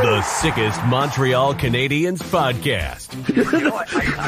[0.00, 3.12] The sickest Montreal Canadiens podcast.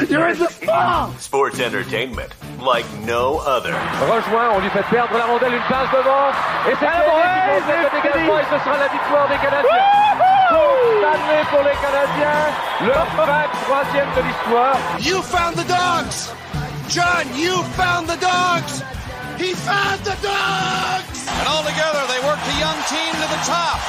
[0.07, 1.11] You're in the ball!
[1.17, 3.73] Sports entertainment like no other.
[3.73, 6.29] Rejoint, on lui fait perdre la rondelle, une passe devant.
[6.69, 10.13] Et c'est la cette dégagement et ce sera la victoire des Canadiens.
[10.99, 14.77] Stanley pour les Canadiens, le 23e de l'histoire.
[14.99, 16.31] You found the dogs!
[16.87, 18.83] John, you found the dogs!
[19.39, 21.12] He found the dogs!
[21.39, 23.79] And all together, they worked a young team to the top.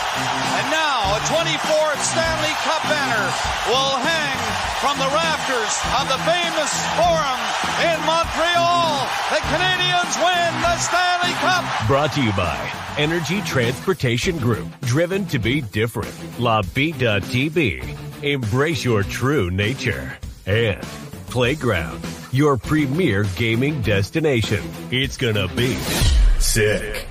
[0.57, 3.27] And now, a 24th Stanley Cup banner
[3.69, 4.39] will hang
[4.81, 7.41] from the rafters of the famous Forum
[7.85, 9.05] in Montreal.
[9.33, 11.65] The Canadiens win the Stanley Cup.
[11.87, 12.57] Brought to you by
[12.99, 14.69] Energy Transportation Group.
[14.83, 16.13] Driven to be different.
[16.39, 17.83] La Vida TV.
[18.23, 20.17] Embrace your true nature.
[20.47, 20.85] And
[21.35, 22.01] Playground
[22.35, 24.63] your premier gaming destination.
[24.91, 25.75] It's gonna be
[26.39, 27.07] sick.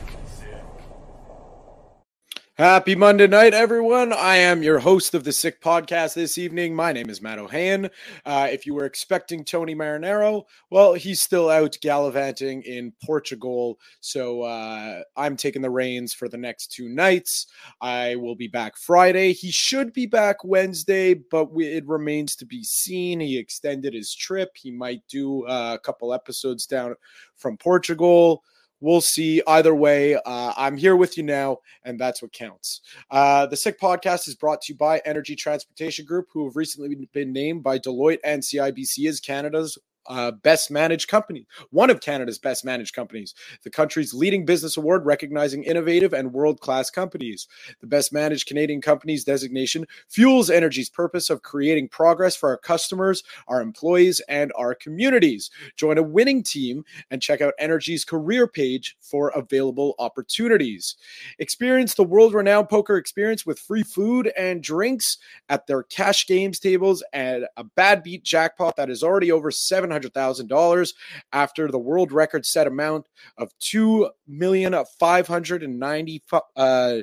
[2.56, 4.14] Happy Monday night, everyone.
[4.14, 6.76] I am your host of the Sick Podcast this evening.
[6.76, 7.90] My name is Matt Ohayon.
[8.28, 13.80] Uh, if you were expecting Tony Marinaro, well, he's still out gallivanting in Portugal.
[14.02, 17.48] So uh, I'm taking the reins for the next two nights.
[17.82, 19.34] I will be back Friday.
[19.34, 23.20] He should be back Wednesday, but we, it remains to be seen.
[23.20, 24.52] He extended his trip.
[24.54, 26.94] He might do uh, a couple episodes down
[27.36, 28.44] from Portugal.
[28.84, 29.42] We'll see.
[29.48, 32.82] Either way, uh, I'm here with you now, and that's what counts.
[33.10, 37.08] Uh, the Sick Podcast is brought to you by Energy Transportation Group, who have recently
[37.14, 42.40] been named by Deloitte and CIBC as Canada's uh, best managed company, one of Canada's
[42.40, 47.48] best managed companies, the country's leading business award recognizing innovative and world class companies.
[47.82, 53.24] The best managed Canadian companies designation fuels Energy's purpose of creating progress for our customers,
[53.48, 55.50] our employees, and our communities.
[55.76, 60.96] Join a winning team and check out Energy's career page for available opportunities.
[61.40, 65.18] Experience the world renowned poker experience with free food and drinks
[65.50, 69.93] at their cash games tables and a bad beat jackpot that is already over 700
[70.02, 70.94] $700,000
[71.32, 76.22] after the world record set amount of $2,590,000
[76.56, 77.02] uh,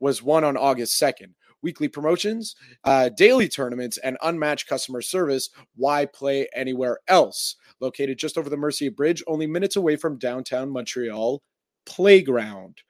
[0.00, 1.34] was won on August 2nd.
[1.62, 5.50] Weekly promotions, uh, daily tournaments, and unmatched customer service.
[5.74, 7.56] Why play anywhere else?
[7.80, 11.42] Located just over the Mercier Bridge, only minutes away from downtown Montreal,
[11.86, 12.82] Playground.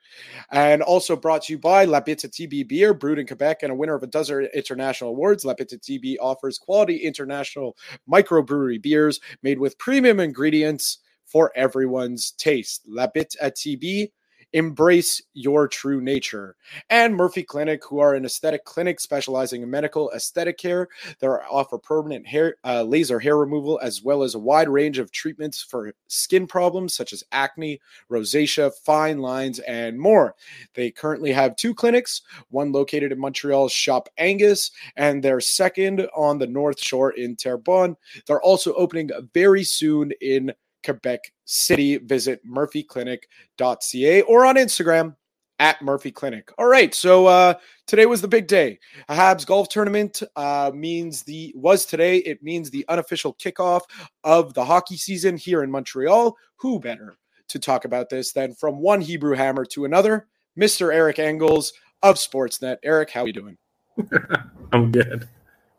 [0.51, 3.75] And also brought to you by La Bitte TB Beer, brewed in Quebec and a
[3.75, 5.45] winner of a dozen international awards.
[5.45, 7.77] La Bitte TB offers quality international
[8.09, 12.83] microbrewery beers made with premium ingredients for everyone's taste.
[12.87, 14.11] La Bitte TB
[14.53, 16.55] Embrace your true nature.
[16.89, 20.87] And Murphy Clinic, who are an aesthetic clinic specializing in medical aesthetic care.
[21.19, 25.11] They offer permanent hair, uh, laser hair removal, as well as a wide range of
[25.11, 30.35] treatments for skin problems such as acne, rosacea, fine lines, and more.
[30.73, 36.37] They currently have two clinics, one located in Montreal's Shop Angus, and their second on
[36.37, 37.95] the North Shore in Terrebonne.
[38.25, 40.53] They're also opening very soon in
[40.83, 41.97] Quebec City.
[41.97, 45.15] Visit murphyclinic.ca or on Instagram
[45.59, 46.51] at Murphy Clinic.
[46.57, 47.55] All right, so uh,
[47.87, 48.79] today was the big day.
[49.09, 52.17] A Habs golf tournament uh, means the was today.
[52.17, 53.81] It means the unofficial kickoff
[54.23, 56.35] of the hockey season here in Montreal.
[56.57, 57.17] Who better
[57.49, 61.73] to talk about this than from one Hebrew Hammer to another, Mister Eric Engels
[62.03, 62.77] of Sportsnet.
[62.83, 63.57] Eric, how are you doing?
[64.71, 65.27] I'm good.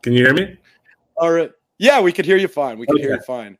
[0.01, 0.57] Can you hear me?
[1.15, 1.51] All right.
[1.77, 2.77] Yeah, we could hear you fine.
[2.77, 3.03] We can okay.
[3.03, 3.57] hear you fine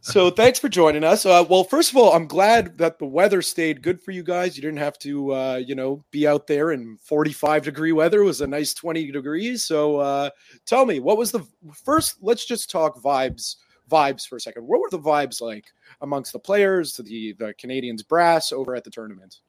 [0.00, 1.24] so thanks for joining us.
[1.24, 4.56] Uh, well, first of all, I'm glad that the weather stayed good for you guys.
[4.56, 8.22] You didn't have to, uh, you know, be out there in 45 degree weather.
[8.22, 9.64] It was a nice 20 degrees.
[9.64, 10.30] So uh,
[10.66, 11.46] tell me, what was the
[11.84, 12.16] first?
[12.20, 13.56] Let's just talk vibes.
[13.90, 14.66] Vibes for a second.
[14.66, 15.66] What were the vibes like
[16.00, 19.40] amongst the players, the the Canadiens brass over at the tournament?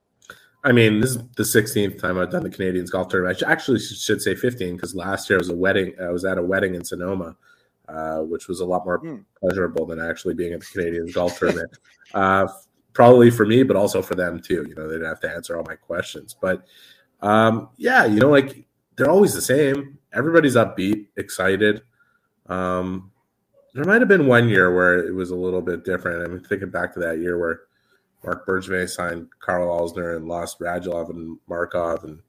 [0.66, 3.42] I mean, this is the 16th time I've done the Canadians golf tournament.
[3.46, 5.94] I actually should say 15 because last year I was a wedding.
[6.02, 7.36] I was at a wedding in Sonoma
[7.88, 9.24] uh, which was a lot more mm.
[9.40, 11.78] pleasurable than actually being at the Canadian golf tournament.
[12.14, 12.48] Uh,
[12.94, 14.66] probably for me, but also for them too.
[14.70, 16.36] You know, they didn't have to answer all my questions.
[16.40, 16.64] But
[17.22, 18.66] um, yeah, you know, like
[18.96, 19.98] they're always the same.
[20.14, 21.82] Everybody's upbeat, excited.
[22.46, 23.12] Um,
[23.74, 26.24] there might have been one year where it was a little bit different.
[26.24, 27.62] I'm thinking back to that year where
[28.24, 32.20] Marc Bergevin signed Karl Alzner and lost Radulov and Markov, and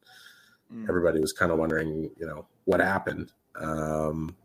[0.73, 0.89] mm.
[0.89, 3.31] everybody was kind of wondering, you know, what happened.
[3.61, 4.35] Um,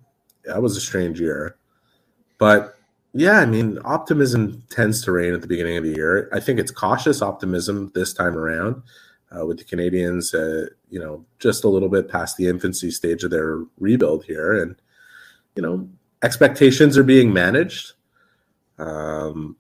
[0.45, 1.57] that was a strange year.
[2.39, 2.77] But
[3.13, 6.29] yeah, I mean, optimism tends to reign at the beginning of the year.
[6.33, 8.83] I think it's cautious optimism this time around
[9.37, 13.25] uh, with the Canadians, uh, you know, just a little bit past the infancy stage
[13.25, 14.61] of their rebuild here.
[14.61, 14.77] And,
[15.57, 15.89] you know,
[16.23, 17.93] expectations are being managed.
[18.79, 19.57] Um,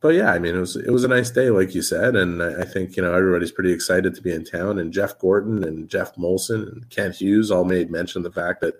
[0.00, 2.42] but yeah, I mean, it was it was a nice day, like you said, and
[2.42, 4.80] I, I think you know everybody's pretty excited to be in town.
[4.80, 8.60] And Jeff Gorton and Jeff Molson and Kent Hughes all made mention of the fact
[8.62, 8.74] that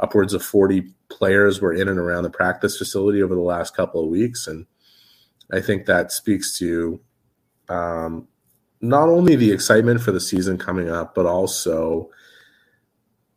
[0.00, 4.02] upwards of forty players were in and around the practice facility over the last couple
[4.02, 4.66] of weeks, and
[5.52, 7.00] I think that speaks to
[7.68, 8.28] um,
[8.80, 12.10] not only the excitement for the season coming up, but also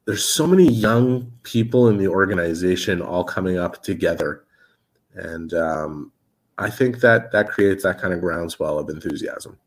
[0.06, 4.46] there's so many young people in the organization all coming up together,
[5.14, 6.12] and um,
[6.58, 9.58] I think that that creates that kind of groundswell of enthusiasm.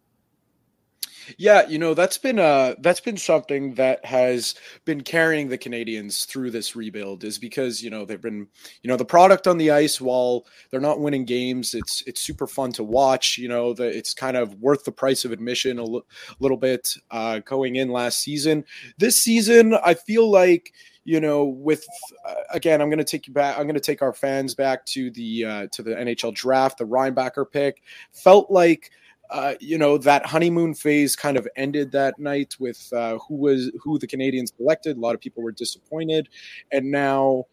[1.36, 4.54] Yeah, you know that's been uh that's been something that has
[4.84, 8.46] been carrying the Canadians through this rebuild is because you know they've been
[8.82, 12.46] you know the product on the ice while they're not winning games it's it's super
[12.46, 15.82] fun to watch you know that it's kind of worth the price of admission a
[15.84, 16.06] l-
[16.40, 18.64] little bit uh, going in last season.
[18.98, 20.72] This season I feel like
[21.04, 21.86] you know with
[22.28, 24.84] uh, again i'm going to take you back i'm going to take our fans back
[24.84, 27.82] to the uh, to the nhl draft the reinbacher pick.
[28.12, 28.90] Felt like
[29.30, 33.70] uh, you know that honeymoon phase kind of ended that night with uh, who was
[33.82, 34.96] who the Canadians selected.
[34.96, 36.28] A lot of people were disappointed,
[36.72, 37.44] and now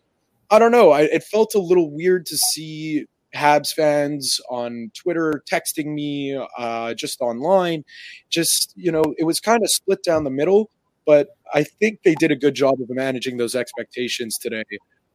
[0.49, 0.91] I don't know.
[0.91, 3.05] I, it felt a little weird to see
[3.35, 7.83] Habs fans on Twitter texting me, uh, just online.
[8.29, 10.69] Just you know, it was kind of split down the middle.
[11.05, 14.63] But I think they did a good job of managing those expectations today.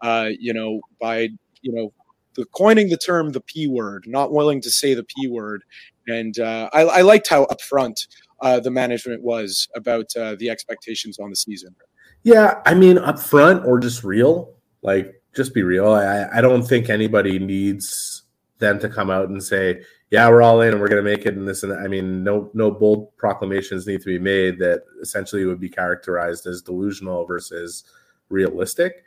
[0.00, 1.30] Uh, you know, by
[1.62, 1.92] you know
[2.34, 5.62] the coining the term the p word, not willing to say the p word,
[6.10, 8.06] and uh, I, I, liked how upfront
[8.40, 11.74] uh, the management was about uh, the expectations on the season.
[12.22, 14.52] Yeah, I mean, upfront or just real,
[14.82, 15.90] like just be real.
[15.90, 18.22] I, I don't think anybody needs
[18.58, 21.26] them to come out and say, "Yeah, we're all in and we're going to make
[21.26, 21.78] it." And this and that.
[21.78, 26.46] I mean, no no bold proclamations need to be made that essentially would be characterized
[26.46, 27.84] as delusional versus
[28.28, 29.04] realistic.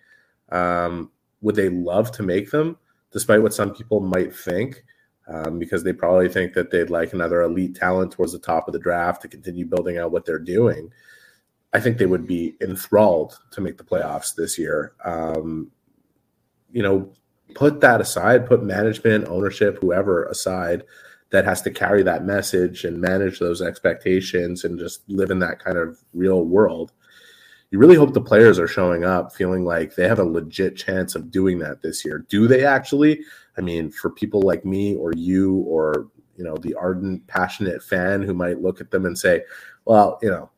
[0.52, 1.12] Um,
[1.42, 2.78] would they love to make them,
[3.12, 4.84] despite what some people might think?
[5.28, 8.74] Um, because they probably think that they'd like another elite talent towards the top of
[8.74, 10.92] the draft to continue building out what they're doing.
[11.74, 14.94] I think they would be enthralled to make the playoffs this year.
[15.04, 15.72] Um,
[16.72, 17.12] you know,
[17.56, 20.84] put that aside, put management, ownership, whoever aside
[21.32, 25.60] that has to carry that message and manage those expectations and just live in that
[25.60, 26.92] kind of real world.
[27.72, 31.16] You really hope the players are showing up feeling like they have a legit chance
[31.16, 32.24] of doing that this year.
[32.30, 33.22] Do they actually?
[33.58, 36.08] I mean, for people like me or you or
[36.38, 39.44] you know the ardent, passionate fan who might look at them and say,
[39.86, 40.50] "Well, you know,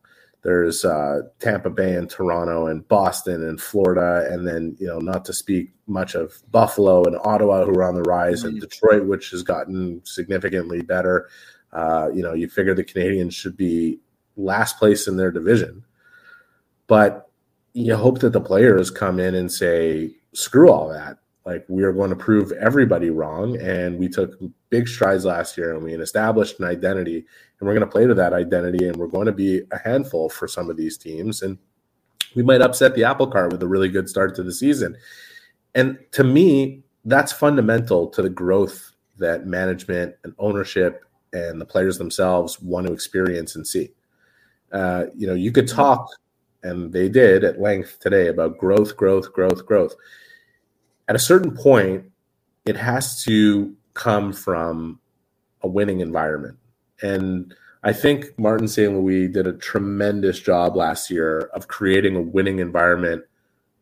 [0.42, 5.24] there's uh, Tampa Bay and Toronto and Boston and Florida, and then you know, not
[5.24, 9.30] to speak much of Buffalo and Ottawa who are on the rise, and Detroit, which
[9.30, 11.28] has gotten significantly better.
[11.72, 13.98] Uh, you know, you figure the Canadians should be
[14.36, 15.84] last place in their division,
[16.86, 17.28] but
[17.72, 21.92] you hope that the players come in and say, "Screw all that." Like we are
[21.92, 24.36] going to prove everybody wrong and we took
[24.68, 28.14] big strides last year and we established an identity and we're going to play to
[28.14, 31.56] that identity and we're going to be a handful for some of these teams and
[32.34, 34.96] we might upset the apple cart with a really good start to the season.
[35.74, 41.96] And to me that's fundamental to the growth that management and ownership and the players
[41.96, 43.92] themselves want to experience and see.
[44.72, 46.08] Uh, you know you could talk
[46.64, 49.94] and they did at length today about growth growth growth growth
[51.08, 52.10] at a certain point,
[52.64, 55.00] it has to come from
[55.62, 56.58] a winning environment.
[57.02, 58.92] And I think Martin St.
[58.92, 63.24] Louis did a tremendous job last year of creating a winning environment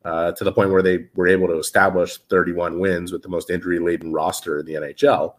[0.04, 3.48] uh, to the point where they were able to establish 31 wins with the most
[3.48, 5.34] injury laden roster in the NHL.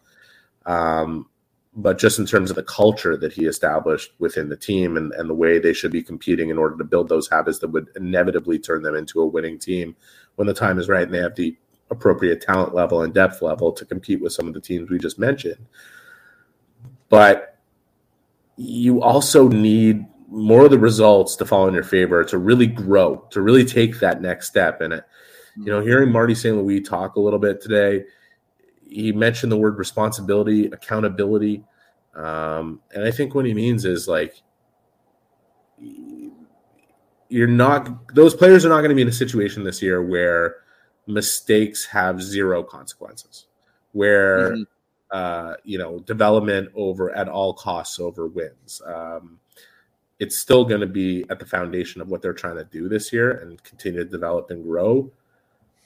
[0.66, 1.28] Um,
[1.76, 5.28] but just in terms of the culture that he established within the team and, and
[5.28, 8.58] the way they should be competing in order to build those habits that would inevitably
[8.58, 9.94] turn them into a winning team
[10.36, 11.56] when the time is right and they have the
[11.90, 15.18] appropriate talent level and depth level to compete with some of the teams we just
[15.18, 15.66] mentioned.
[17.08, 17.58] But
[18.56, 23.16] you also need more of the results to fall in your favor to really grow,
[23.30, 24.80] to really take that next step.
[24.80, 25.02] And,
[25.56, 26.56] you know, hearing Marty St.
[26.56, 28.04] Louis talk a little bit today,
[28.88, 31.64] he mentioned the word responsibility, accountability.
[32.14, 34.34] Um, and I think what he means is like,
[37.28, 40.56] you're not, those players are not going to be in a situation this year where
[41.06, 43.46] mistakes have zero consequences,
[43.92, 44.62] where mm-hmm.
[45.10, 48.82] uh, you know development over at all costs over wins.
[48.86, 49.38] Um,
[50.18, 53.12] it's still going to be at the foundation of what they're trying to do this
[53.12, 55.10] year and continue to develop and grow.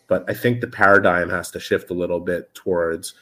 [0.06, 3.14] But I think the paradigm has to shift a little bit towards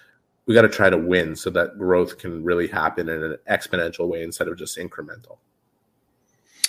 [0.48, 4.08] we got to try to win so that growth can really happen in an exponential
[4.08, 5.36] way instead of just incremental.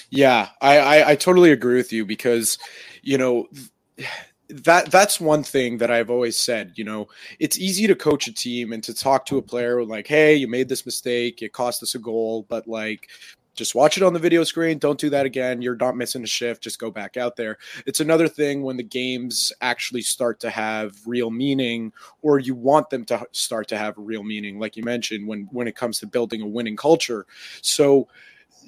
[0.10, 2.60] Yeah, I, I, I totally agree with you because,
[3.02, 3.48] you know,
[4.50, 6.74] that that's one thing that I've always said.
[6.76, 7.08] You know,
[7.40, 10.48] it's easy to coach a team and to talk to a player like, "Hey, you
[10.48, 11.42] made this mistake.
[11.42, 13.10] It cost us a goal, but like,
[13.56, 14.80] just watch it on the video screen.
[14.80, 15.62] Don't do that again.
[15.62, 16.64] You're not missing a shift.
[16.64, 17.58] Just go back out there.
[17.86, 21.92] It's another thing when the games actually start to have real meaning,
[22.22, 25.68] or you want them to start to have real meaning, like you mentioned, when when
[25.68, 27.28] it comes to building a winning culture.
[27.62, 28.08] So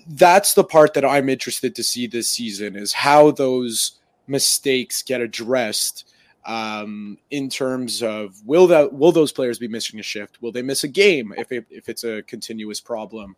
[0.08, 4.01] that's the part that I'm interested to see this season is how those
[4.32, 6.06] mistakes get addressed
[6.46, 10.42] um, in terms of will that will those players be missing a shift?
[10.42, 13.36] Will they miss a game if it, if it's a continuous problem?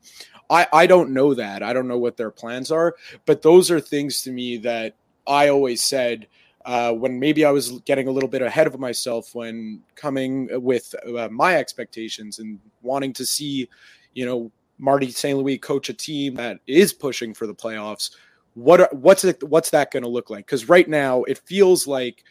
[0.50, 1.64] I I don't know that.
[1.64, 2.96] I don't know what their plans are,
[3.26, 4.96] but those are things to me that
[5.28, 6.28] I always said.
[6.66, 10.96] Uh, when maybe I was getting a little bit ahead of myself when coming with
[11.06, 13.68] uh, my expectations and wanting to see,
[14.14, 15.38] you know, Marty St.
[15.38, 18.12] Louis coach a team that is pushing for the playoffs.
[18.56, 20.46] What are, what's it, what's that going to look like?
[20.46, 22.24] Because right now it feels like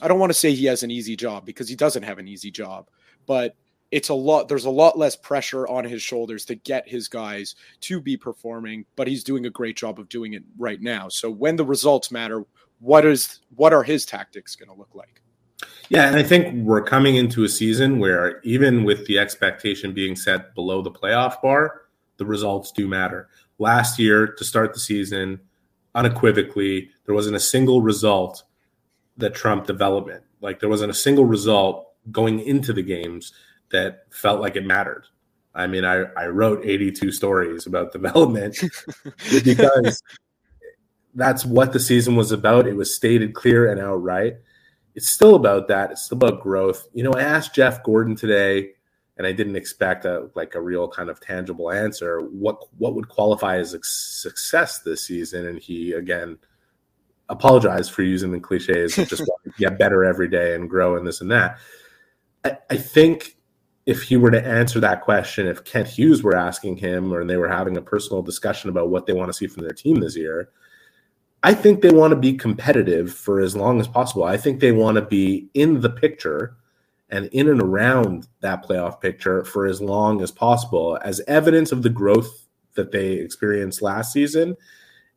[0.00, 2.28] I don't want to say he has an easy job because he doesn't have an
[2.28, 2.88] easy job,
[3.26, 3.54] but
[3.90, 7.56] it's a lot there's a lot less pressure on his shoulders to get his guys
[7.80, 11.08] to be performing but he's doing a great job of doing it right now.
[11.08, 12.44] So when the results matter
[12.78, 15.20] what is what are his tactics going to look like?
[15.88, 20.14] Yeah and i think we're coming into a season where even with the expectation being
[20.14, 21.82] set below the playoff bar
[22.20, 23.28] the results do matter.
[23.58, 25.40] Last year to start the season
[25.94, 28.44] unequivocally there wasn't a single result
[29.16, 30.22] that trumped development.
[30.40, 33.32] Like there wasn't a single result going into the games
[33.70, 35.06] that felt like it mattered.
[35.54, 38.56] I mean, I, I wrote 82 stories about development
[39.44, 40.02] because
[41.14, 42.66] that's what the season was about.
[42.66, 44.36] It was stated clear and outright.
[44.94, 45.92] It's still about that.
[45.92, 46.88] It's still about growth.
[46.92, 48.70] You know, I asked Jeff Gorton today,
[49.20, 52.22] and I didn't expect a like a real kind of tangible answer.
[52.22, 55.46] What what would qualify as a success this season?
[55.46, 56.38] And he again
[57.28, 61.20] apologized for using the cliches of just get better every day and grow and this
[61.20, 61.58] and that.
[62.46, 63.36] I, I, think
[63.84, 67.36] if he were to answer that question, if Kent Hughes were asking him or they
[67.36, 70.16] were having a personal discussion about what they want to see from their team this
[70.16, 70.48] year,
[71.42, 74.24] I think they want to be competitive for as long as possible.
[74.24, 76.56] I think they want to be in the picture
[77.10, 81.82] and in and around that playoff picture for as long as possible as evidence of
[81.82, 84.56] the growth that they experienced last season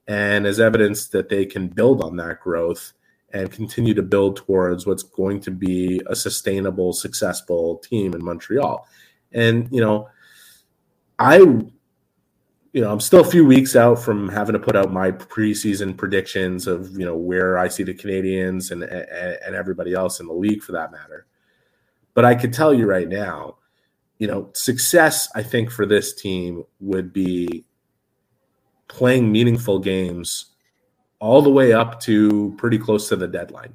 [0.07, 2.93] and as evidence that they can build on that growth
[3.31, 8.87] and continue to build towards what's going to be a sustainable, successful team in Montreal.
[9.31, 10.07] And, you know,
[11.17, 15.11] I, you know, I'm still a few weeks out from having to put out my
[15.11, 20.19] preseason predictions of, you know, where I see the Canadians and, and, and everybody else
[20.19, 21.25] in the league for that matter.
[22.13, 23.57] But I could tell you right now,
[24.19, 27.65] you know, success, I think, for this team would be
[28.87, 30.51] playing meaningful games
[31.19, 33.73] all the way up to pretty close to the deadline,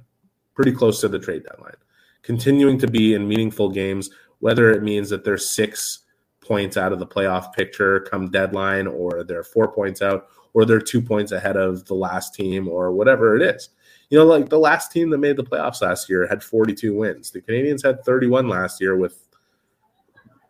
[0.54, 1.76] pretty close to the trade deadline,
[2.22, 6.00] continuing to be in meaningful games, whether it means that they're six
[6.40, 10.80] points out of the playoff picture come deadline, or they're four points out, or they're
[10.80, 13.70] two points ahead of the last team, or whatever it is.
[14.10, 17.30] You know, like the last team that made the playoffs last year had 42 wins.
[17.30, 19.22] The Canadiens had 31 last year with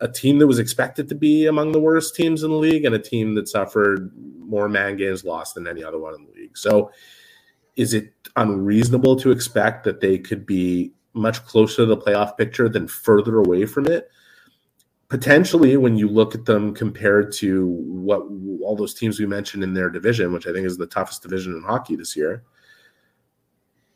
[0.00, 2.94] a team that was expected to be among the worst teams in the league and
[2.94, 6.56] a team that suffered more man games lost than any other one in the league.
[6.56, 6.92] So
[7.76, 12.68] is it unreasonable to expect that they could be much closer to the playoff picture
[12.68, 14.08] than further away from it?
[15.08, 18.20] Potentially, when you look at them compared to what
[18.62, 21.54] all those teams we mentioned in their division, which I think is the toughest division
[21.54, 22.44] in hockey this year.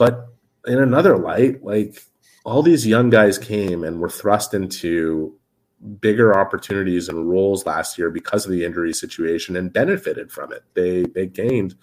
[0.03, 0.27] But
[0.67, 2.03] in another light, like
[2.45, 5.39] all these young guys came and were thrust into
[6.01, 10.65] bigger opportunities and roles last year because of the injury situation and benefited from it.
[10.75, 11.77] They they gained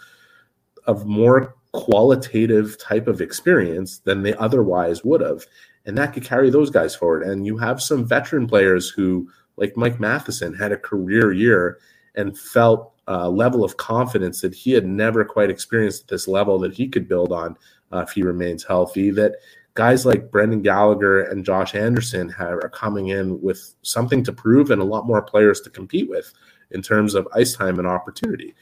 [0.85, 5.45] a more qualitative type of experience than they otherwise would have.
[5.85, 7.23] And that could carry those guys forward.
[7.23, 11.79] And you have some veteran players who, like Mike Matheson, had a career year
[12.15, 16.59] and felt a level of confidence that he had never quite experienced at this level
[16.59, 17.55] that he could build on
[17.91, 19.11] uh, if he remains healthy.
[19.11, 19.35] That
[19.73, 24.71] guys like Brendan Gallagher and Josh Anderson have, are coming in with something to prove
[24.71, 26.33] and a lot more players to compete with
[26.71, 28.55] in terms of ice time and opportunity.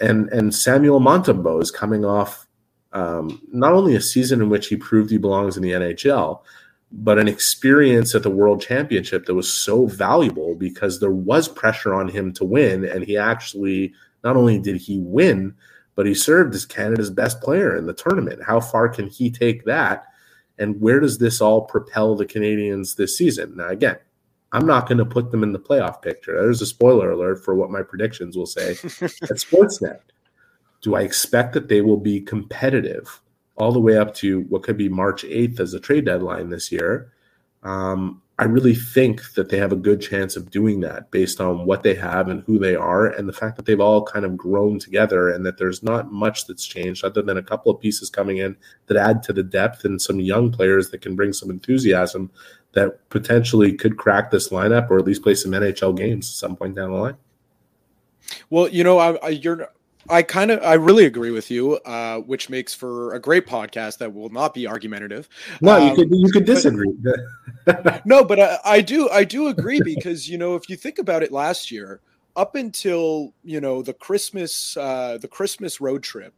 [0.00, 2.46] And and Samuel Montembeault is coming off
[2.92, 6.40] um, not only a season in which he proved he belongs in the NHL,
[6.92, 11.94] but an experience at the World Championship that was so valuable because there was pressure
[11.94, 13.92] on him to win, and he actually
[14.24, 15.54] not only did he win,
[15.96, 18.42] but he served as Canada's best player in the tournament.
[18.44, 20.04] How far can he take that?
[20.58, 23.56] And where does this all propel the Canadians this season?
[23.56, 23.96] Now, again,
[24.52, 26.34] I'm not going to put them in the playoff picture.
[26.34, 30.00] There's a spoiler alert for what my predictions will say at Sportsnet.
[30.82, 33.20] Do I expect that they will be competitive
[33.56, 36.70] all the way up to what could be March 8th as a trade deadline this
[36.70, 37.12] year?
[37.62, 41.64] Um, I really think that they have a good chance of doing that based on
[41.64, 44.36] what they have and who they are, and the fact that they've all kind of
[44.36, 48.10] grown together, and that there's not much that's changed other than a couple of pieces
[48.10, 48.54] coming in
[48.86, 52.30] that add to the depth and some young players that can bring some enthusiasm
[52.72, 56.56] that potentially could crack this lineup or at least play some NHL games at some
[56.56, 57.16] point down the line.
[58.50, 59.70] Well, you know, I, I, you're
[60.08, 63.98] I kind of I really agree with you, uh, which makes for a great podcast
[63.98, 65.28] that will not be argumentative.
[65.60, 66.92] No, um, you could you could disagree.
[67.64, 70.98] But, no, but I, I do I do agree because you know if you think
[70.98, 72.00] about it, last year
[72.36, 76.34] up until you know the Christmas uh, the Christmas road trip,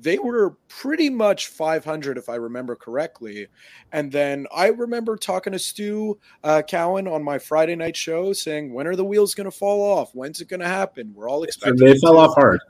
[0.00, 3.46] they were pretty much 500 if I remember correctly.
[3.92, 8.72] And then I remember talking to Stu uh, Cowan on my Friday night show saying,
[8.72, 10.14] "When are the wheels going to fall off?
[10.14, 11.86] When's it going to happen?" We're all expecting.
[11.86, 12.60] They fell off hard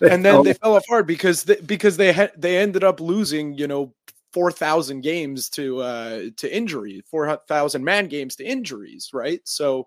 [0.00, 3.66] and then they fell apart because they, because they had they ended up losing you
[3.66, 3.94] know
[4.32, 9.40] four thousand games to uh to injury four thousand man games to injuries right?
[9.44, 9.86] So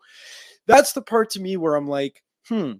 [0.66, 2.74] that's the part to me where I'm like hmm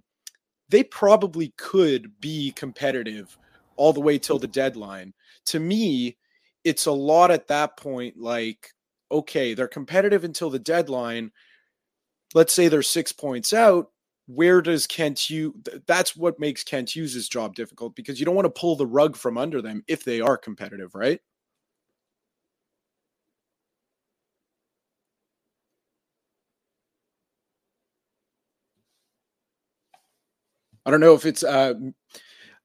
[0.68, 3.36] they probably could be competitive
[3.76, 5.14] all the way till the deadline.
[5.46, 6.16] To me
[6.64, 8.72] it's a lot at that point like
[9.10, 11.30] okay they're competitive until the deadline.
[12.34, 13.90] Let's say they're six points out
[14.34, 15.54] where does Kent Hughes
[15.86, 19.16] that's what makes Kent Hughes' job difficult because you don't want to pull the rug
[19.16, 21.20] from under them if they are competitive, right?
[30.86, 31.74] I don't know if it's uh,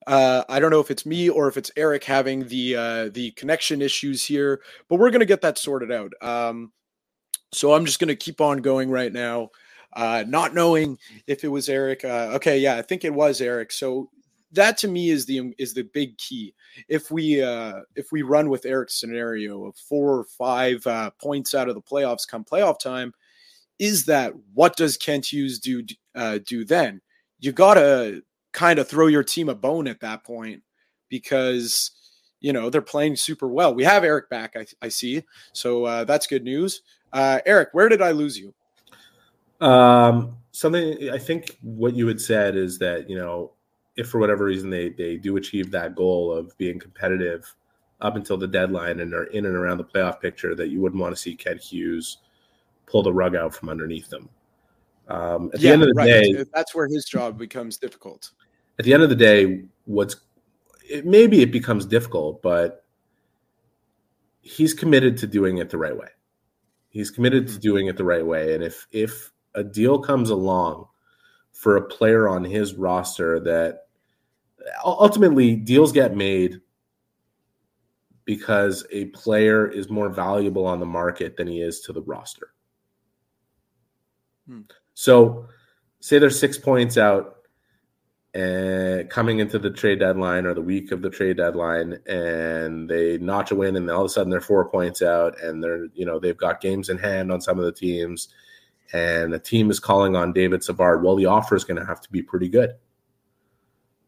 [0.07, 3.31] uh, I don't know if it's me or if it's Eric having the uh, the
[3.31, 6.13] connection issues here, but we're gonna get that sorted out.
[6.21, 6.71] Um,
[7.53, 9.49] so I'm just gonna keep on going right now
[9.95, 12.03] uh, not knowing if it was Eric.
[12.03, 13.71] Uh, okay, yeah, I think it was Eric.
[13.71, 14.09] So
[14.51, 16.53] that to me is the is the big key.
[16.87, 21.53] If we uh, if we run with Eric's scenario of four or five uh, points
[21.53, 23.13] out of the playoffs come playoff time,
[23.79, 25.83] is that what does Kent Hughes do
[26.15, 27.01] uh, do then?
[27.39, 30.63] You gotta kind of throw your team a bone at that point
[31.09, 31.91] because
[32.39, 33.73] you know they're playing super well.
[33.73, 36.81] We have Eric back, I, I see, so uh, that's good news.
[37.13, 38.53] Uh, Eric, where did I lose you?
[39.61, 43.51] Um, something I think what you had said is that you know
[43.95, 47.53] if for whatever reason they they do achieve that goal of being competitive
[48.01, 51.01] up until the deadline and are in and around the playoff picture, that you wouldn't
[51.01, 52.17] want to see Kent Hughes
[52.85, 54.29] pull the rug out from underneath them.
[55.07, 56.05] Um, at yeah, the end of the right.
[56.05, 58.31] day, that's where his job becomes difficult.
[58.79, 60.17] At the end of the day, what's
[60.89, 62.85] it, maybe it becomes difficult, but
[64.41, 66.09] he's committed to doing it the right way.
[66.89, 67.61] He's committed to mm-hmm.
[67.61, 70.87] doing it the right way, and if if a deal comes along
[71.51, 73.87] for a player on his roster that
[74.83, 76.59] ultimately deals get made
[78.25, 82.53] because a player is more valuable on the market than he is to the roster.
[84.47, 84.61] Hmm.
[84.93, 85.47] So,
[85.99, 87.35] say there's six points out
[88.35, 93.17] and coming into the trade deadline or the week of the trade deadline, and they
[93.17, 96.05] notch a win, and all of a sudden they're four points out, and they're you
[96.05, 98.27] know they've got games in hand on some of the teams,
[98.93, 102.01] and the team is calling on David Savard, well, the offer is going to have
[102.01, 102.75] to be pretty good.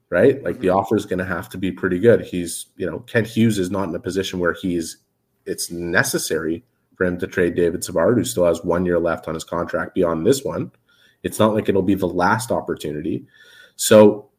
[0.10, 0.42] Right?
[0.42, 0.78] Like the mm-hmm.
[0.78, 2.22] offer is going to have to be pretty good.
[2.22, 4.98] He's, you know, Kent Hughes is not in a position where he's,
[5.46, 6.64] it's necessary
[6.96, 9.96] for him to trade David Savard, who still has one year left on his contract
[9.96, 10.72] beyond this one.
[11.24, 13.26] It's not like it'll be the last opportunity.
[13.76, 14.30] So,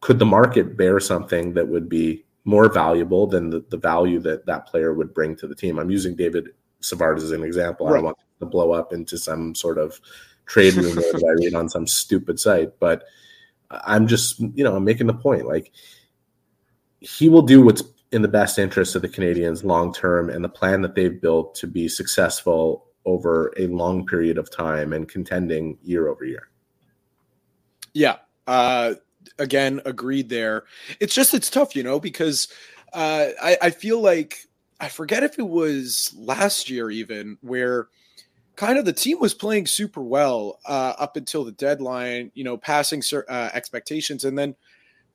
[0.00, 4.46] could the market bear something that would be more valuable than the, the value that
[4.46, 5.78] that player would bring to the team?
[5.78, 7.86] I'm using David Savard as an example.
[7.86, 7.92] Right.
[7.92, 10.00] I don't want to blow up into some sort of
[10.46, 13.04] trade rumor that I read on some stupid site, but
[13.70, 15.46] I'm just, you know, I'm making the point.
[15.46, 15.72] Like
[17.00, 20.48] he will do what's in the best interest of the Canadians long term and the
[20.48, 25.78] plan that they've built to be successful over a long period of time and contending
[25.82, 26.48] year over year.
[27.94, 28.16] Yeah.
[28.46, 28.94] Uh,
[29.38, 30.64] again, agreed there.
[31.00, 32.48] It's just, it's tough, you know, because
[32.92, 34.38] uh, I, I feel like
[34.80, 37.88] I forget if it was last year even where
[38.56, 42.56] kind of the team was playing super well uh, up until the deadline, you know,
[42.56, 44.24] passing uh, expectations.
[44.24, 44.56] And then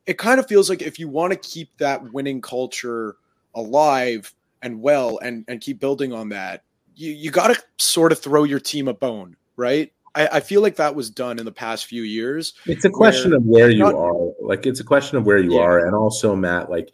[0.06, 3.18] it kind of feels like if you want to keep that winning culture
[3.56, 6.64] alive and well and, and keep building on that,
[6.96, 9.92] you, you got to sort of throw your team a bone, right?
[10.14, 12.54] I, I, feel like that was done in the past few years.
[12.66, 14.34] It's a question of where you not, are.
[14.42, 15.62] Like, it's a question of where you yeah.
[15.62, 15.86] are.
[15.86, 16.92] And also, Matt, like,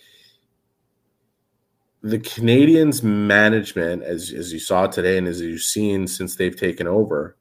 [2.03, 6.87] the Canadians' management, as as you saw today and as you've seen since they've taken
[6.87, 7.35] over,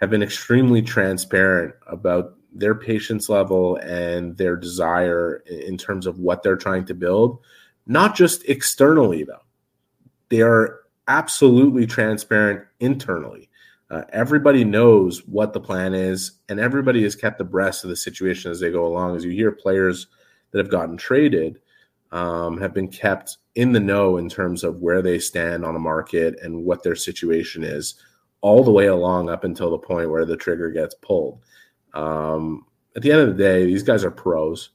[0.00, 6.42] have been extremely transparent about their patience level and their desire in terms of what
[6.42, 7.38] they're trying to build,
[7.86, 9.44] not just externally though.
[10.28, 13.48] They are absolutely transparent internally.
[13.90, 18.50] Uh, everybody knows what the plan is, and everybody is kept abreast of the situation
[18.50, 19.16] as they go along.
[19.16, 20.06] As you hear players
[20.50, 21.60] that have gotten traded
[22.12, 25.80] um, have been kept in the know in terms of where they stand on a
[25.80, 27.94] market and what their situation is,
[28.42, 31.40] all the way along up until the point where the trigger gets pulled.
[31.94, 34.70] Um, at the end of the day, these guys are pros.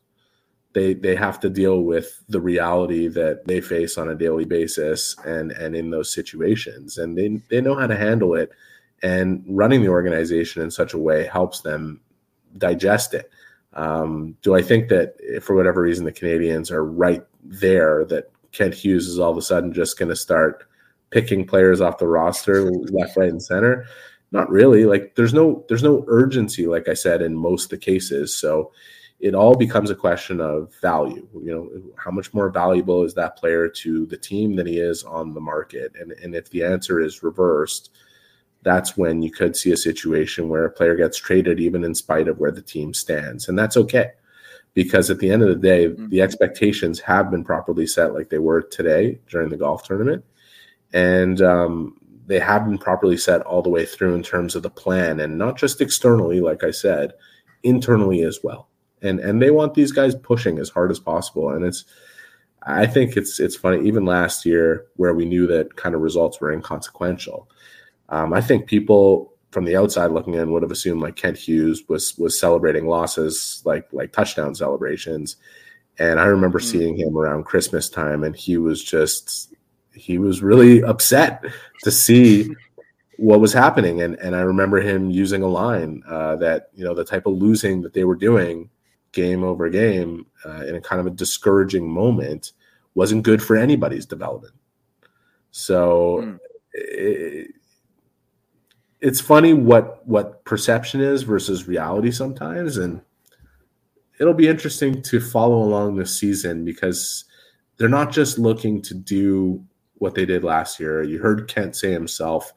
[0.74, 5.16] They they have to deal with the reality that they face on a daily basis
[5.26, 8.52] and and in those situations, and they they know how to handle it.
[9.04, 12.02] And running the organization in such a way helps them
[12.58, 13.30] digest it.
[13.78, 18.74] Um, do I think that for whatever reason the Canadians are right there that Kent
[18.74, 20.66] Hughes is all of a sudden just going to start
[21.12, 23.86] picking players off the roster left, right, and center?
[24.32, 24.86] Not really.
[24.86, 28.36] Like there's no there's no urgency, like I said, in most of the cases.
[28.36, 28.72] So
[29.20, 31.28] it all becomes a question of value.
[31.34, 35.04] You know, how much more valuable is that player to the team than he is
[35.04, 35.94] on the market?
[36.00, 37.92] And and if the answer is reversed,
[38.68, 42.28] that's when you could see a situation where a player gets traded even in spite
[42.28, 43.48] of where the team stands.
[43.48, 44.12] And that's okay.
[44.74, 46.10] Because at the end of the day, mm-hmm.
[46.10, 50.26] the expectations have been properly set like they were today during the golf tournament.
[50.92, 54.70] And um, they have been properly set all the way through in terms of the
[54.70, 57.14] plan and not just externally, like I said,
[57.64, 58.68] internally as well.
[59.02, 61.52] And and they want these guys pushing as hard as possible.
[61.52, 61.86] And it's
[62.64, 66.42] I think it's it's funny, even last year where we knew that kind of results
[66.42, 67.48] were inconsequential
[68.10, 71.84] um, I think people from the outside looking in would have assumed like Kent Hughes
[71.88, 75.38] was was celebrating losses like like touchdown celebrations.
[76.00, 76.78] And I remember mm-hmm.
[76.80, 79.54] seeing him around Christmas time, and he was just
[79.94, 81.44] he was really upset
[81.84, 82.54] to see
[83.18, 84.02] what was happening.
[84.02, 87.34] And and I remember him using a line uh, that you know the type of
[87.34, 88.70] losing that they were doing
[89.12, 92.52] game over game uh, in a kind of a discouraging moment
[92.94, 94.54] wasn't good for anybody's development.
[95.52, 96.22] So.
[96.24, 96.40] Mm.
[96.74, 97.37] It,
[99.02, 103.02] it's funny what what perception is versus reality sometimes and
[104.20, 107.26] it'll be interesting to follow along this season because
[107.78, 109.64] they're not just looking to do
[109.96, 111.04] what they did last year.
[111.04, 112.52] You heard kent say himself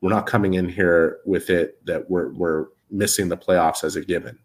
[0.00, 4.04] we're not coming in here with it that we're we're missing the playoffs as a
[4.04, 4.38] given.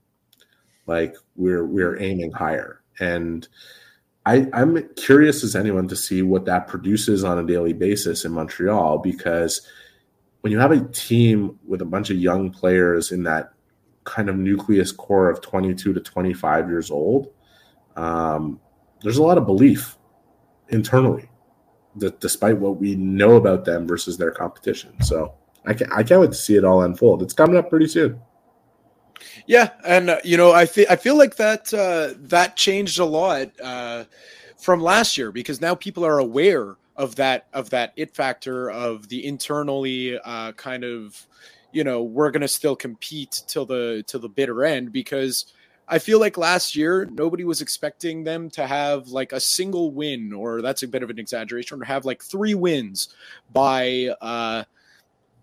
[0.85, 2.81] Like we're we're aiming higher.
[2.99, 3.47] And
[4.25, 8.31] I, I'm curious as anyone to see what that produces on a daily basis in
[8.31, 9.67] Montreal because
[10.45, 13.51] when you have a team with a bunch of young players in that
[14.03, 17.33] kind of nucleus core of 22 to 25 years old,
[17.95, 18.59] um,
[19.01, 19.97] there's a lot of belief
[20.69, 21.27] internally,
[21.95, 24.93] that despite what we know about them versus their competition.
[25.01, 25.33] So
[25.65, 27.23] I can't, I can't wait to see it all unfold.
[27.23, 28.21] It's coming up pretty soon.
[29.47, 33.05] Yeah, and uh, you know, I feel I feel like that uh, that changed a
[33.05, 34.03] lot uh,
[34.57, 39.09] from last year because now people are aware of that of that it factor of
[39.09, 41.27] the internally uh, kind of
[41.71, 45.53] you know we're to still compete till the till the bitter end because
[45.87, 50.33] I feel like last year nobody was expecting them to have like a single win
[50.33, 53.09] or that's a bit of an exaggeration or have like three wins
[53.53, 54.63] by uh,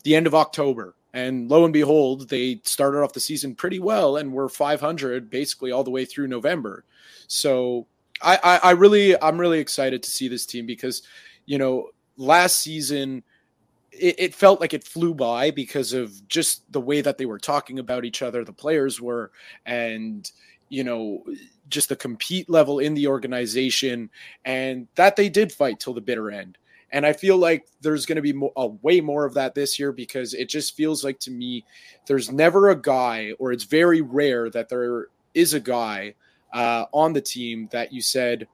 [0.03, 0.95] the end of October.
[1.15, 5.71] And lo and behold, they started off the season pretty well and were 500 basically
[5.71, 6.85] all the way through November.
[7.29, 7.87] So
[8.21, 11.03] I, I, I really I'm really excited to see this team because
[11.53, 13.23] you know, last season
[13.91, 17.38] it, it, felt like it flew by because of just the way that they were
[17.38, 19.33] talking about each other, the players were,
[19.67, 20.33] and
[20.71, 21.23] you know,
[21.69, 24.09] just the compete level in the organization,
[24.47, 26.57] and that they did fight till the bitter end.
[26.91, 29.93] And I feel like there's going to be a way more of that this year
[29.93, 31.67] because it just feels like to me
[32.07, 36.15] there's never a guy, or it's very rare that there is a guy
[36.55, 38.49] uh, on the team that you said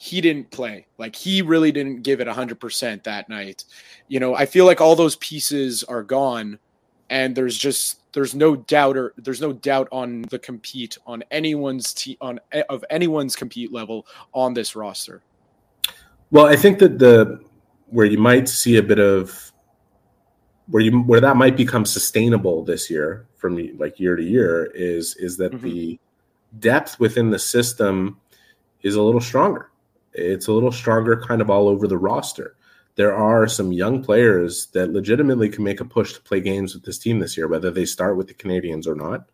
[0.00, 0.86] he didn't play.
[0.96, 3.64] Like he really didn't give it 100% that night.
[4.08, 6.58] You know, I feel like all those pieces are gone
[7.10, 11.92] and there's just there's no doubt or there's no doubt on the compete on anyone's
[11.92, 15.20] te- on of anyone's compete level on this roster.
[16.30, 17.38] Well, I think that the
[17.88, 19.52] where you might see a bit of
[20.68, 25.14] where you where that might become sustainable this year from like year to year is
[25.16, 25.68] is that mm-hmm.
[25.68, 26.00] the
[26.58, 28.18] depth within the system
[28.80, 29.70] is a little stronger
[30.12, 32.56] it's a little stronger kind of all over the roster.
[32.96, 36.84] There are some young players that legitimately can make a push to play games with
[36.84, 39.28] this team this year, whether they start with the Canadians or not.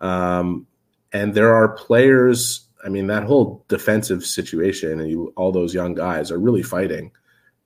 [0.00, 0.66] Um,
[1.12, 5.94] and there are players I mean, that whole defensive situation and you, all those young
[5.94, 7.12] guys are really fighting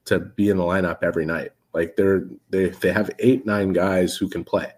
[0.05, 1.51] to be in the lineup every night.
[1.75, 4.73] Like they're they they have eight nine guys who can play,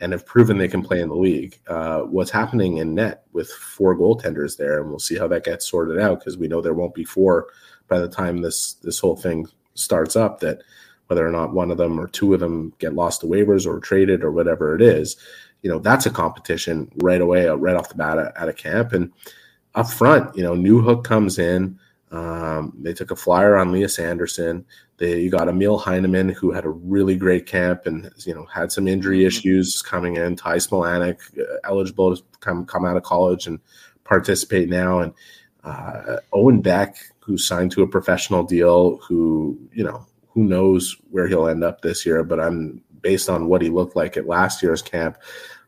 [0.00, 1.58] and have proven they can play in the league.
[1.66, 5.66] Uh, what's happening in net with four goaltenders there, and we'll see how that gets
[5.66, 7.48] sorted out because we know there won't be four
[7.88, 10.40] by the time this this whole thing starts up.
[10.40, 10.62] That
[11.06, 13.80] whether or not one of them or two of them get lost to waivers or
[13.80, 15.16] traded or whatever it is,
[15.62, 18.52] you know that's a competition right away, uh, right off the bat at, at a
[18.52, 19.12] camp and
[19.74, 20.36] up front.
[20.36, 21.78] You know, Newhook comes in.
[22.10, 24.64] Um, they took a flyer on Lias Andersson.
[24.98, 28.70] They you got Emil Heineman, who had a really great camp and you know had
[28.72, 29.28] some injury mm-hmm.
[29.28, 30.36] issues coming in.
[30.36, 33.60] Ty Smilanic, uh, eligible to come come out of college and
[34.04, 35.12] participate now, and
[35.64, 41.28] uh, Owen Beck, who signed to a professional deal, who you know who knows where
[41.28, 42.22] he'll end up this year.
[42.24, 45.16] But I'm based on what he looked like at last year's camp,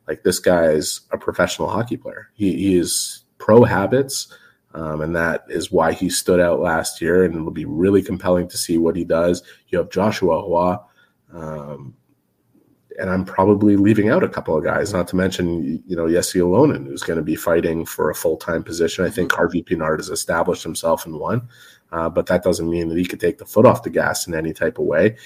[0.09, 2.31] like this guy is a professional hockey player.
[2.35, 4.27] He, he is pro habits.
[4.73, 7.25] Um, and that is why he stood out last year.
[7.25, 9.43] And it'll be really compelling to see what he does.
[9.69, 10.77] You have Joshua Roy.
[11.33, 11.95] um,
[12.99, 16.39] and I'm probably leaving out a couple of guys, not to mention, you know, Jesse
[16.39, 19.05] Ylönen, who's going to be fighting for a full time position.
[19.05, 21.49] I think Harvey Pinard has established himself in one,
[21.93, 24.35] uh, but that doesn't mean that he could take the foot off the gas in
[24.35, 25.17] any type of way.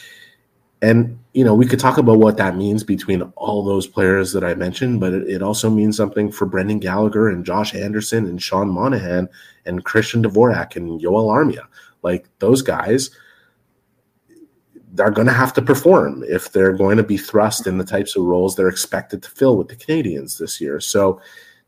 [0.84, 4.44] And, you know, we could talk about what that means between all those players that
[4.44, 8.68] I mentioned, but it, also means something for Brendan Gallagher and Josh Anderson and Sean
[8.68, 9.30] Monahan
[9.64, 11.64] and Christian Dvorak and Joel Armia.
[12.02, 13.08] Like those guys
[14.98, 18.14] are going to have to perform if they're going to be thrust in the types
[18.14, 20.80] of roles they're expected to fill with the Canadians this year.
[20.80, 21.18] So,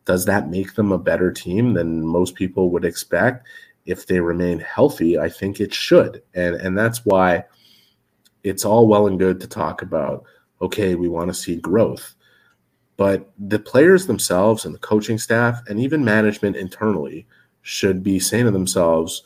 [0.05, 3.46] does that make them a better team than most people would expect?
[3.87, 6.22] If they remain healthy, I think it should.
[6.35, 7.44] And and that's why
[8.47, 10.25] it's all well and good to talk about,
[10.63, 12.15] okay, we want to see growth.
[12.97, 17.27] But the players themselves and the coaching staff and even management internally
[17.63, 19.25] should be saying to themselves,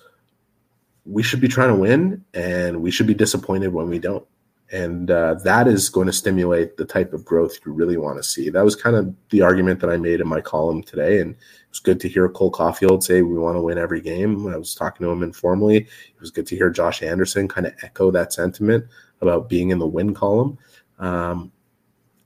[1.04, 4.26] we should be trying to win and we should be disappointed when we don't.
[4.72, 8.22] And uh, that is going to stimulate the type of growth you really want to
[8.22, 8.50] see.
[8.50, 11.18] That was kind of the argument that I made in my column today.
[11.20, 14.46] And it was good to hear Cole Caufield say we want to win every game.
[14.46, 17.74] I was talking to him informally, it was good to hear Josh Anderson kind of
[17.82, 18.86] echo that sentiment
[19.20, 20.58] about being in the win column.
[20.98, 21.52] Um,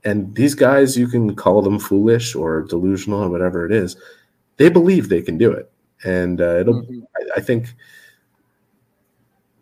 [0.05, 3.97] and these guys, you can call them foolish or delusional or whatever it is,
[4.57, 5.71] they believe they can do it.
[6.05, 7.01] And uh, it'll, mm-hmm.
[7.17, 7.75] I, I think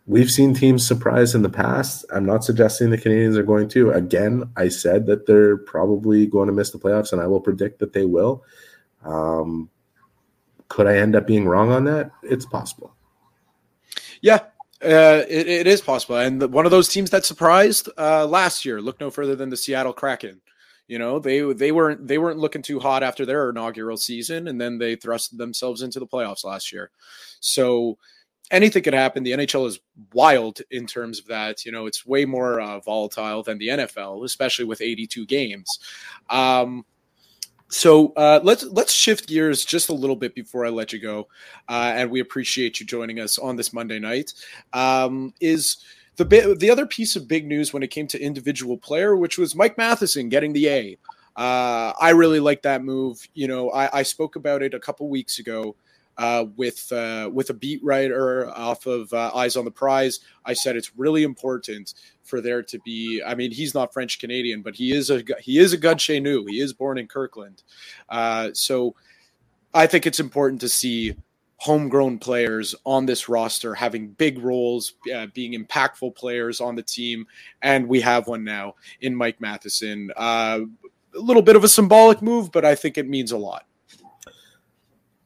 [0.07, 2.05] we've seen teams surprise in the past.
[2.12, 3.92] I'm not suggesting the Canadians are going to.
[3.92, 7.79] Again, I said that they're probably going to miss the playoffs, and I will predict
[7.79, 8.45] that they will.
[9.05, 9.71] Um,
[10.68, 12.11] could I end up being wrong on that?
[12.23, 12.95] It's possible.
[14.21, 14.40] Yeah,
[14.85, 18.64] uh, it, it is possible, and the, one of those teams that surprised uh, last
[18.64, 18.81] year.
[18.81, 20.40] Look no further than the Seattle Kraken.
[20.88, 24.61] You know, they they weren't they weren't looking too hot after their inaugural season, and
[24.61, 26.90] then they thrust themselves into the playoffs last year.
[27.40, 27.99] So
[28.51, 29.23] anything could happen.
[29.23, 29.81] The NHL is
[30.12, 31.64] wild in terms of that.
[31.64, 35.79] You know, it's way more uh, volatile than the NFL, especially with 82 games.
[36.29, 36.85] Um,
[37.72, 41.28] so uh, let's let's shift gears just a little bit before I let you go,
[41.70, 44.35] uh, and we appreciate you joining us on this Monday night.
[44.74, 45.78] Um, is
[46.16, 49.54] the the other piece of big news when it came to individual player, which was
[49.54, 50.98] Mike Matheson getting the A.
[51.35, 53.26] Uh, I really like that move.
[53.32, 55.74] You know, I, I spoke about it a couple weeks ago
[56.18, 60.20] uh, with uh, with a beat writer off of uh, Eyes on the Prize.
[60.44, 63.22] I said it's really important for there to be.
[63.25, 66.20] I mean, he's not French Canadian, but he is a he is a Gud Chez
[66.20, 67.62] He is born in Kirkland,
[68.09, 68.94] uh, so
[69.75, 71.16] I think it's important to see
[71.57, 77.25] homegrown players on this roster having big roles, uh, being impactful players on the team,
[77.62, 80.11] and we have one now in Mike Matheson.
[80.16, 80.61] Uh,
[81.14, 83.64] a little bit of a symbolic move, but I think it means a lot.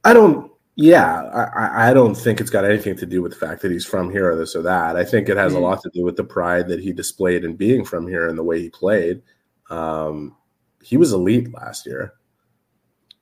[0.05, 1.22] I don't yeah,
[1.54, 4.10] I, I don't think it's got anything to do with the fact that he's from
[4.10, 4.94] here or this or that.
[4.94, 5.62] I think it has mm-hmm.
[5.62, 8.38] a lot to do with the pride that he displayed in being from here and
[8.38, 9.22] the way he played.
[9.70, 10.36] Um,
[10.82, 12.12] he was elite last year.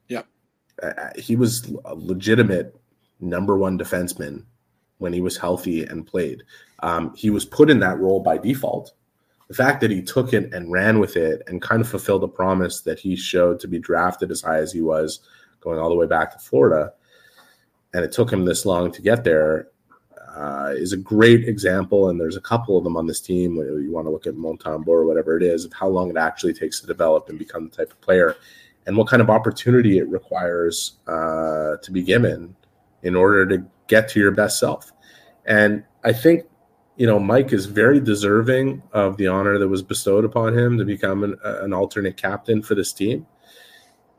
[0.08, 0.22] Yeah,
[0.82, 2.74] uh, he was a legitimate
[3.20, 4.44] number one defenseman
[4.98, 6.42] when he was healthy and played.
[6.82, 8.92] Um, he was put in that role by default.
[9.46, 12.28] The fact that he took it and ran with it and kind of fulfilled a
[12.28, 15.20] promise that he showed to be drafted as high as he was,
[15.60, 16.92] going all the way back to Florida
[17.94, 19.68] and it took him this long to get there
[20.36, 22.08] uh, is a great example.
[22.08, 23.54] And there's a couple of them on this team.
[23.54, 26.54] You want to look at Montembeault or whatever it is of how long it actually
[26.54, 28.36] takes to develop and become the type of player,
[28.86, 32.54] and what kind of opportunity it requires uh, to be given
[33.02, 34.92] in order to get to your best self.
[35.46, 36.44] And I think
[36.96, 40.84] you know Mike is very deserving of the honor that was bestowed upon him to
[40.84, 43.26] become an, an alternate captain for this team,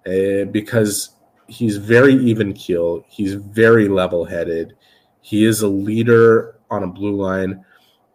[0.08, 1.15] uh, because
[1.48, 3.04] he's very even keel.
[3.08, 4.76] He's very level headed.
[5.22, 7.64] He is a leader on a blue line.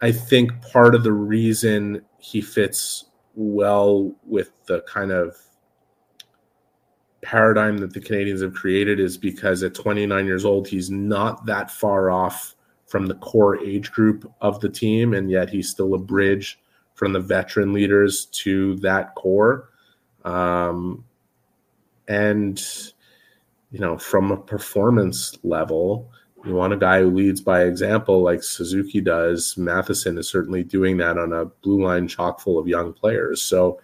[0.03, 5.37] I think part of the reason he fits well with the kind of
[7.23, 11.71] paradigm that the Canadians have created is because at 29 years old, he's not that
[11.71, 12.55] far off
[12.87, 16.59] from the core age group of the team, and yet he's still a bridge
[16.95, 19.71] from the veteran leaders to that core.
[20.25, 21.05] Um,
[22.09, 22.62] and
[23.70, 26.11] you know, from a performance level,
[26.44, 29.56] you want a guy who leads by example like Suzuki does.
[29.56, 33.42] Matheson is certainly doing that on a blue line chock full of young players.
[33.42, 33.80] So,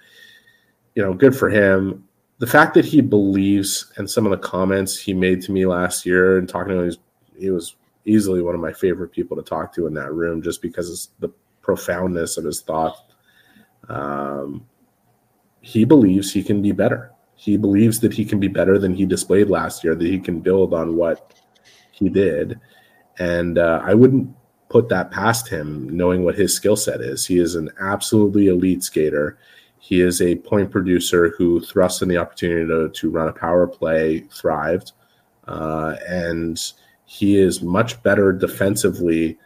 [0.94, 2.04] you know, good for him.
[2.38, 6.04] The fact that he believes and some of the comments he made to me last
[6.04, 6.96] year and talking to him,
[7.38, 10.62] he was easily one of my favorite people to talk to in that room just
[10.62, 13.12] because of the profoundness of his thought.
[13.88, 14.66] Um,
[15.60, 17.12] he believes he can be better.
[17.36, 20.40] He believes that he can be better than he displayed last year, that he can
[20.40, 21.34] build on what
[21.92, 22.58] he did.
[23.18, 24.34] And uh, I wouldn't
[24.68, 27.26] put that past him, knowing what his skill set is.
[27.26, 29.38] He is an absolutely elite skater.
[29.78, 33.66] He is a point producer who thrusts in the opportunity to, to run a power
[33.66, 34.92] play, thrived.
[35.46, 36.60] Uh, and
[37.04, 39.38] he is much better defensively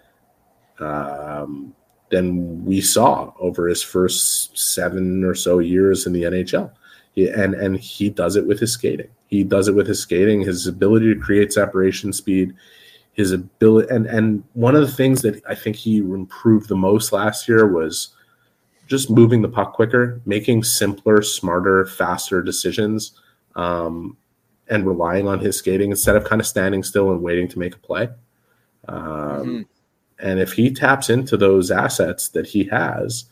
[0.79, 1.75] um,
[2.11, 6.73] than we saw over his first seven or so years in the NHL.
[7.29, 9.09] And and he does it with his skating.
[9.27, 12.55] He does it with his skating, his ability to create separation speed,
[13.13, 17.13] his ability and and one of the things that I think he improved the most
[17.13, 18.15] last year was
[18.87, 23.13] just moving the puck quicker, making simpler, smarter, faster decisions,
[23.55, 24.17] um,
[24.69, 27.77] and relying on his skating instead of kind of standing still and waiting to make
[27.77, 28.09] a play.
[28.89, 29.63] Um, mm-hmm.
[30.19, 33.27] And if he taps into those assets that he has,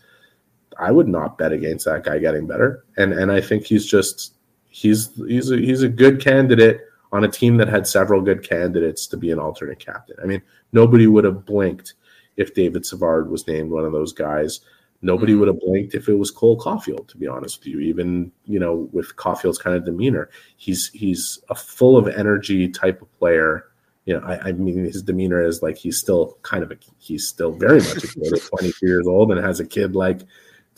[0.78, 2.84] I would not bet against that guy getting better.
[2.96, 4.34] And and I think he's just
[4.68, 6.80] he's he's a, he's a good candidate
[7.12, 10.16] on a team that had several good candidates to be an alternate captain.
[10.22, 11.94] I mean, nobody would have blinked
[12.36, 14.60] if David Savard was named one of those guys.
[15.00, 15.40] Nobody mm-hmm.
[15.40, 17.80] would have blinked if it was Cole Caufield, to be honest with you.
[17.80, 23.02] Even you know, with Caufield's kind of demeanor, he's he's a full of energy type
[23.02, 23.64] of player.
[24.06, 27.28] You know, I, I mean, his demeanor is like he's still kind of a he's
[27.28, 30.22] still very much a kid at 23 years old and has a kid like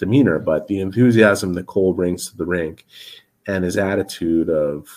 [0.00, 2.86] demeanor, but the enthusiasm that Cole brings to the rink
[3.46, 4.88] and his attitude of,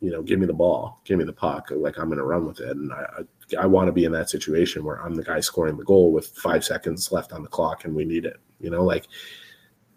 [0.00, 2.46] you know, give me the ball, give me the puck, like I'm going to run
[2.46, 5.24] with it, and I, I, I want to be in that situation where I'm the
[5.24, 8.36] guy scoring the goal with five seconds left on the clock and we need it.
[8.60, 9.06] You know, like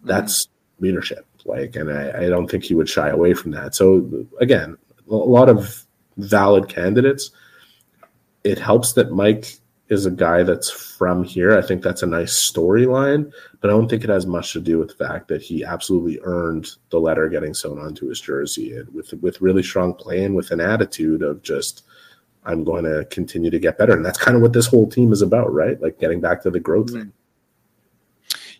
[0.03, 0.85] that's mm-hmm.
[0.85, 1.25] leadership.
[1.45, 3.75] Like, and I, I don't think he would shy away from that.
[3.75, 4.77] So again,
[5.09, 5.85] a lot of
[6.17, 7.31] valid candidates.
[8.43, 9.53] It helps that Mike
[9.89, 11.57] is a guy that's from here.
[11.57, 14.79] I think that's a nice storyline, but I don't think it has much to do
[14.79, 18.93] with the fact that he absolutely earned the letter getting sewn onto his jersey and
[18.93, 21.83] with with really strong play and with an attitude of just
[22.47, 23.93] I'm going to continue to get better.
[23.93, 25.79] And that's kind of what this whole team is about, right?
[25.81, 26.99] Like getting back to the growth mm-hmm.
[26.99, 27.13] thing.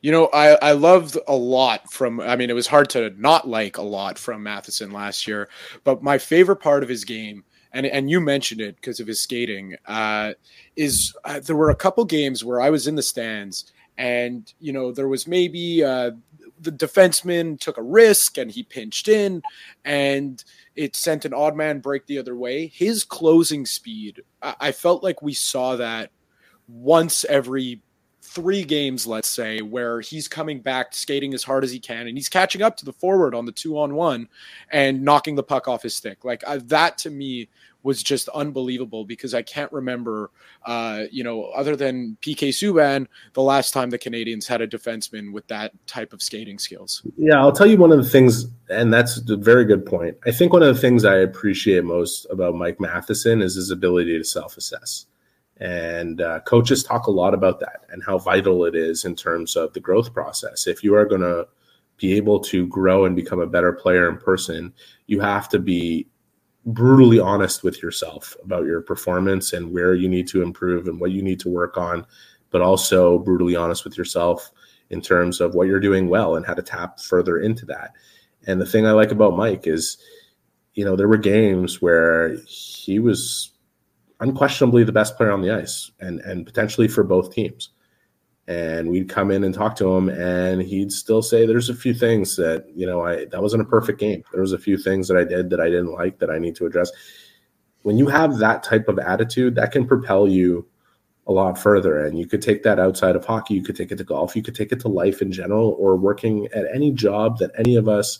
[0.01, 3.47] You know, I, I loved a lot from, I mean, it was hard to not
[3.47, 5.49] like a lot from Matheson last year,
[5.83, 9.21] but my favorite part of his game and and you mentioned it because of his
[9.21, 9.75] skating.
[9.85, 10.33] Uh,
[10.75, 14.73] is uh, there were a couple games where I was in the stands, and you
[14.73, 16.11] know there was maybe uh,
[16.59, 19.41] the defenseman took a risk and he pinched in,
[19.85, 20.43] and
[20.75, 22.67] it sent an odd man break the other way.
[22.67, 26.11] His closing speed, I, I felt like we saw that
[26.67, 27.81] once every
[28.27, 32.17] three games, let's say, where he's coming back skating as hard as he can and
[32.17, 34.27] he's catching up to the forward on the two on one
[34.71, 36.25] and knocking the puck off his stick.
[36.25, 37.49] Like uh, that to me
[37.83, 40.29] was just unbelievable because I can't remember,
[40.65, 45.31] uh, you know, other than PK Subban, the last time the Canadiens had a defenseman
[45.31, 47.01] with that type of skating skills.
[47.17, 50.17] Yeah, I'll tell you one of the things, and that's a very good point.
[50.25, 54.17] I think one of the things I appreciate most about Mike Matheson is his ability
[54.17, 55.05] to self assess.
[55.59, 59.55] And uh, coaches talk a lot about that and how vital it is in terms
[59.55, 60.67] of the growth process.
[60.67, 61.47] If you are going to
[61.97, 64.73] be able to grow and become a better player in person,
[65.07, 66.07] you have to be
[66.67, 71.11] brutally honest with yourself about your performance and where you need to improve and what
[71.11, 72.05] you need to work on,
[72.51, 74.51] but also brutally honest with yourself
[74.89, 77.93] in terms of what you're doing well and how to tap further into that.
[78.45, 79.97] And the thing I like about Mike is,
[80.73, 83.51] you know, there were games where he was
[84.19, 87.69] unquestionably the best player on the ice and and potentially for both teams.
[88.47, 91.93] And we'd come in and talk to him and he'd still say there's a few
[91.93, 94.23] things that you know i that wasn't a perfect game.
[94.31, 96.55] There was a few things that i did that i didn't like that i need
[96.55, 96.91] to address.
[97.83, 100.67] When you have that type of attitude that can propel you
[101.27, 103.97] a lot further and you could take that outside of hockey you could take it
[103.97, 107.37] to golf you could take it to life in general or working at any job
[107.37, 108.19] that any of us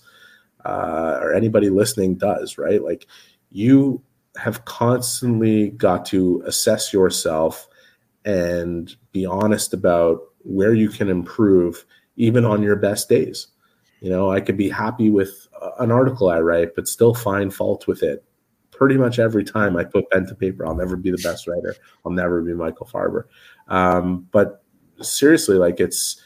[0.68, 2.84] uh, or anybody listening does, right?
[2.84, 3.08] Like
[3.50, 4.02] you
[4.38, 7.68] have constantly got to assess yourself
[8.26, 11.86] and be honest about where you can improve
[12.16, 13.48] even on your best days.
[14.02, 15.48] You know, I could be happy with
[15.80, 18.24] an article I write, but still find fault with it
[18.72, 20.66] pretty much every time I put pen to paper.
[20.66, 21.76] I'll never be the best writer.
[22.06, 23.24] I'll never be Michael Farber.
[23.68, 24.64] Um, but
[25.02, 26.22] seriously, like it's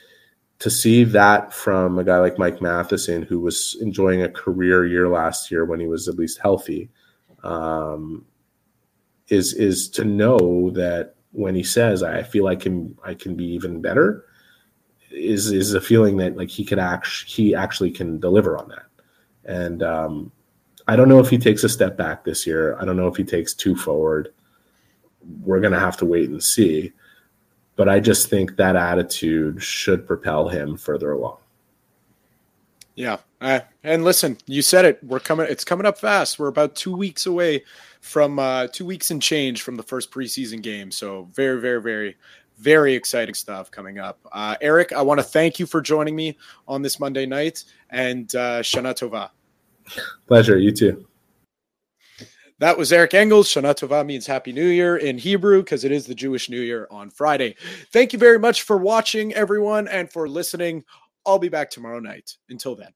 [0.59, 5.07] to see that from a guy like Mike Matheson, who was enjoying a career year
[5.07, 6.89] last year when he was at least healthy,
[7.43, 8.25] um,
[9.27, 13.45] is is to know that when he says, "I feel like can I can be
[13.45, 14.25] even better,"
[15.11, 18.85] is is a feeling that like he could actually he actually can deliver on that.
[19.45, 20.31] And um,
[20.87, 22.77] I don't know if he takes a step back this year.
[22.79, 24.33] I don't know if he takes two forward.
[25.43, 26.91] We're gonna have to wait and see.
[27.75, 31.37] But I just think that attitude should propel him further along.
[32.95, 35.03] Yeah, uh, and listen, you said it.
[35.03, 35.47] We're coming.
[35.49, 36.37] It's coming up fast.
[36.37, 37.63] We're about two weeks away
[37.99, 40.91] from uh, two weeks and change from the first preseason game.
[40.91, 42.17] So very, very, very,
[42.59, 44.19] very exciting stuff coming up.
[44.31, 46.37] Uh, Eric, I want to thank you for joining me
[46.67, 49.31] on this Monday night, and uh, Shana Tova.
[50.27, 50.59] Pleasure.
[50.59, 51.07] You too.
[52.59, 53.47] That was Eric Engels.
[53.47, 56.87] Shana Tova means Happy New Year in Hebrew because it is the Jewish New Year
[56.91, 57.55] on Friday.
[57.91, 60.83] Thank you very much for watching, everyone, and for listening.
[61.25, 62.37] I'll be back tomorrow night.
[62.49, 62.91] Until then.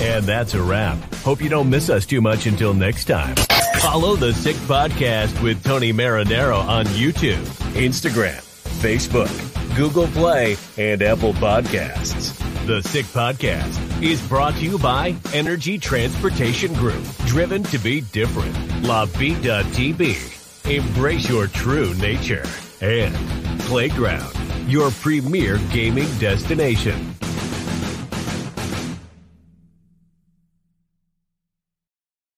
[0.00, 0.98] And that's a wrap.
[1.16, 3.34] Hope you don't miss us too much until next time.
[3.80, 7.42] Follow the Sick Podcast with Tony Marinaro on YouTube,
[7.74, 8.40] Instagram,
[8.80, 12.36] Facebook, Google Play, and Apple Podcasts.
[12.66, 18.54] The Sick Podcast is brought to you by Energy Transportation Group, driven to be different.
[18.84, 20.70] La Vida TB.
[20.70, 22.44] Embrace your true nature.
[22.80, 23.14] And
[23.60, 24.34] Playground,
[24.68, 27.14] your premier gaming destination.